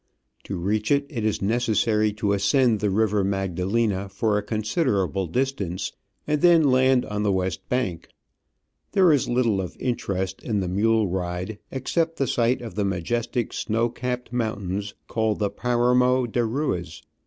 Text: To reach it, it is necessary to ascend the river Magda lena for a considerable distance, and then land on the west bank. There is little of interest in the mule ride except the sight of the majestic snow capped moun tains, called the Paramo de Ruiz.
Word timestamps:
To 0.45 0.57
reach 0.57 0.89
it, 0.91 1.05
it 1.11 1.23
is 1.23 1.43
necessary 1.43 2.11
to 2.13 2.33
ascend 2.33 2.79
the 2.79 2.89
river 2.89 3.23
Magda 3.23 3.67
lena 3.67 4.09
for 4.09 4.35
a 4.35 4.41
considerable 4.41 5.27
distance, 5.27 5.91
and 6.25 6.41
then 6.41 6.71
land 6.71 7.05
on 7.05 7.21
the 7.21 7.31
west 7.31 7.69
bank. 7.69 8.07
There 8.93 9.11
is 9.13 9.29
little 9.29 9.61
of 9.61 9.77
interest 9.79 10.41
in 10.41 10.59
the 10.59 10.67
mule 10.67 11.07
ride 11.07 11.59
except 11.69 12.17
the 12.17 12.25
sight 12.25 12.63
of 12.63 12.73
the 12.73 12.83
majestic 12.83 13.53
snow 13.53 13.89
capped 13.89 14.33
moun 14.33 14.69
tains, 14.81 14.93
called 15.07 15.37
the 15.37 15.51
Paramo 15.51 16.25
de 16.25 16.43
Ruiz. 16.45 17.03